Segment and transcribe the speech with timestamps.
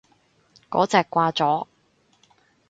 [0.71, 1.67] 嗰隻掛咗